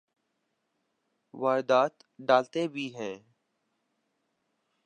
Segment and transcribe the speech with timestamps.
[1.33, 1.93] واردات
[2.27, 3.15] ڈالتے بھی ہیں۔